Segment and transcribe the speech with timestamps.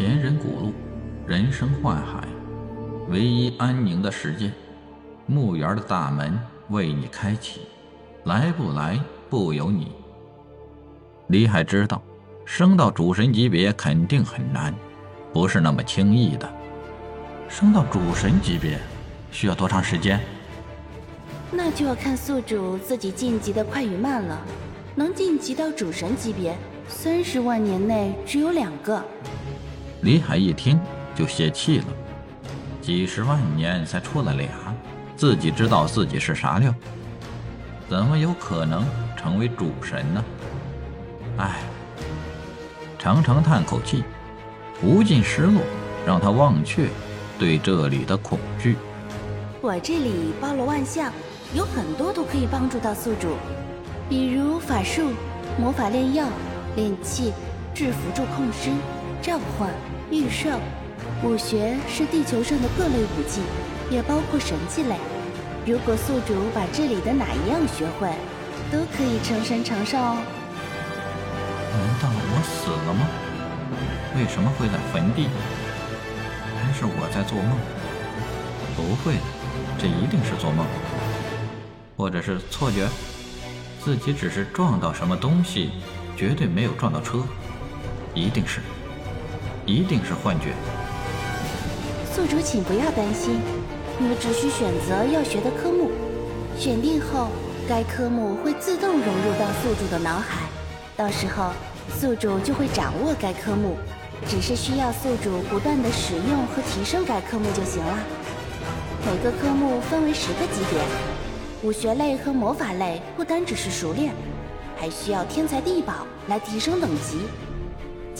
[0.00, 0.72] 前人古路
[1.26, 2.26] 人生幻海
[3.10, 4.50] 唯一安宁的时间
[5.26, 6.40] 墓园的大门
[6.70, 7.66] 为你开启
[8.24, 9.92] 来不来不由你。
[11.26, 12.00] 李海知道
[12.46, 14.74] 升到主神级别肯定很难
[15.34, 16.50] 不是那么轻易的。
[17.46, 18.78] 升到主神级别
[19.30, 20.18] 需要多长时间？
[21.52, 24.40] 那就要看宿主自己晋级的快与慢了。
[24.94, 26.56] 能晋级到主神级别
[26.88, 29.04] 三十万年内只有两个。
[30.02, 30.80] 李海一听
[31.14, 31.84] 就泄气了，
[32.80, 34.48] 几十万年才出了俩，
[35.16, 36.74] 自己知道自己是啥料，
[37.88, 38.84] 怎么有可能
[39.16, 40.24] 成为主神呢？
[41.36, 41.60] 唉，
[42.98, 44.02] 长长叹口气，
[44.82, 45.62] 无尽失落
[46.06, 46.88] 让他忘却
[47.38, 48.76] 对这里的恐惧。
[49.60, 51.12] 我这里包罗万象。
[51.52, 53.34] 有很多都可以帮助到宿主，
[54.08, 55.10] 比如法术、
[55.58, 56.28] 魔法炼药、
[56.76, 57.32] 炼器、
[57.74, 58.70] 制符助控师、
[59.22, 59.70] 召唤、
[60.10, 60.48] 御兽。
[61.22, 63.42] 武学是地球上的各类武技，
[63.90, 64.96] 也包括神器类。
[65.66, 68.08] 如果宿主把这里的哪一样学会，
[68.72, 70.16] 都可以成神长寿哦。
[71.72, 73.06] 难道我死了吗？
[74.16, 75.28] 为什么会在坟地？
[76.62, 77.58] 还是我在做梦？
[78.74, 79.22] 不会的，
[79.78, 80.66] 这一定是做梦。
[81.96, 82.88] 或者是错觉，
[83.84, 85.70] 自己只是撞到什么东西，
[86.16, 87.22] 绝对没有撞到车，
[88.14, 88.60] 一定是，
[89.70, 90.52] 一定是幻觉。
[92.12, 93.40] 宿主，请不要担心，
[94.00, 95.92] 你们只需选择要学的科目，
[96.58, 97.28] 选定后，
[97.68, 100.48] 该科目会自动融入到宿主的脑海，
[100.96, 101.52] 到时候
[101.88, 103.76] 宿主就会掌握该科目，
[104.26, 107.96] 只是需要宿主不断的使用和提升该科目就行了。
[109.06, 110.80] 每个科目分为十个级别。
[111.62, 114.12] 武学类和魔法类不单只是熟练，
[114.76, 117.20] 还需要天才地宝来提升等级。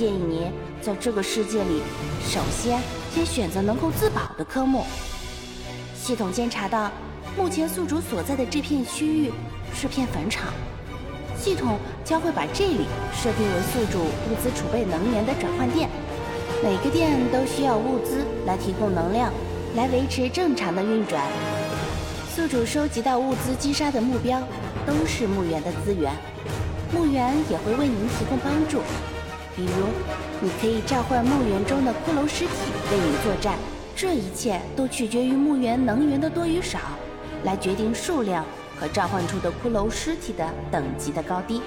[0.00, 0.50] 建议您
[0.80, 1.82] 在这个世界里，
[2.24, 2.80] 首先
[3.14, 4.82] 先选择能够自保的科目。
[5.94, 6.90] 系统监察到，
[7.36, 9.30] 目前宿主所在的这片区域
[9.74, 10.54] 是片坟场，
[11.38, 15.90] 系统将会把这里设定为宿主物资储备能源的转换店。
[16.64, 19.30] 每个店都需要物资来提供能量，
[19.76, 21.22] 来维持正常的运转。
[22.34, 24.40] 宿主收集到物资击杀的目标，
[24.86, 26.10] 都是墓园的资源，
[26.90, 28.80] 墓园也会为您提供帮助。
[29.60, 29.88] 比如，
[30.40, 32.52] 你可以召唤墓园中的骷髅尸体
[32.90, 33.58] 为你作战，
[33.94, 36.78] 这一切都取决于墓园能源的多与少，
[37.44, 38.42] 来决定数量
[38.78, 41.60] 和召唤出的骷髅尸体的等级的高低。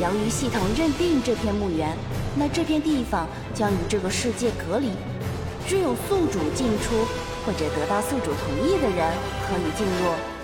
[0.00, 1.96] 由于系统认定这片墓园，
[2.34, 4.90] 那这片地方将与这个世界隔离，
[5.68, 7.06] 只有宿主进出。
[7.46, 9.10] 或者得到宿主同意的人
[9.46, 10.37] 可以进入。